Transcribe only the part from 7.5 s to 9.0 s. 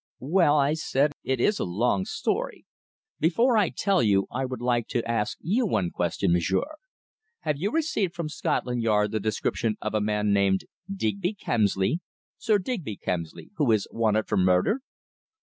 you received from Scotland